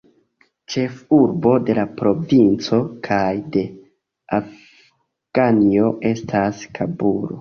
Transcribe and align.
Ĉefurbo 0.75 1.51
de 1.67 1.75
la 1.79 1.83
provinco 1.99 2.79
kaj 3.09 3.29
de 3.57 3.63
Afganio 4.41 5.93
estas 6.15 6.65
Kabulo. 6.79 7.29